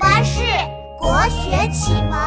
[0.00, 0.40] 巴士
[0.98, 2.18] 国学启蒙。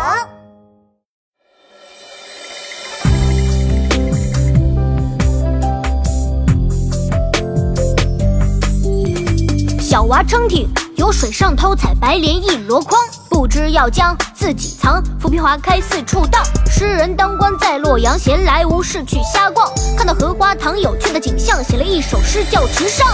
[9.82, 12.99] 小娃撑艇，游水上偷采白莲一箩筐。
[13.27, 16.43] 不知要将自己藏，浮萍花开四处荡。
[16.69, 19.67] 诗人当官在洛阳，闲来无事去瞎逛。
[19.97, 23.07] 看到荷花塘有趣的景象，写了一首诗叫《池上》。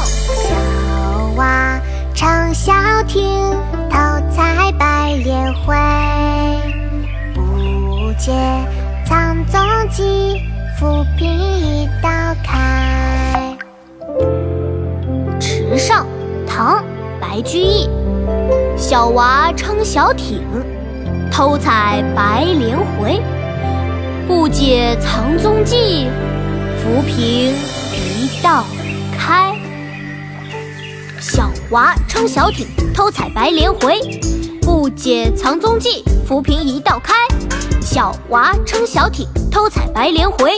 [8.30, 8.36] 解
[9.08, 10.44] 藏踪迹，
[10.78, 12.10] 浮萍一道
[12.44, 13.58] 开。
[15.40, 16.06] 池上，
[16.48, 16.84] 唐，
[17.20, 17.90] 白居易。
[18.78, 20.44] 小娃撑小艇，
[21.32, 23.20] 偷采白莲回。
[24.28, 26.08] 不解藏踪迹，
[26.78, 27.52] 浮萍
[27.96, 28.64] 一道
[29.18, 29.56] 开。
[31.20, 34.00] 小娃撑小艇，偷采白莲回。
[34.62, 36.79] 不解藏踪迹，浮萍一。
[38.00, 40.58] 小娃撑小艇，偷采白莲回。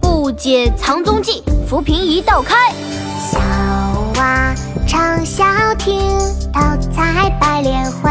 [0.00, 2.72] 不解藏踪迹，浮萍一道开。
[3.20, 3.38] 小
[4.16, 4.52] 娃
[4.84, 5.44] 撑小
[5.78, 5.96] 艇，
[6.52, 6.60] 偷
[6.92, 8.10] 采白莲回。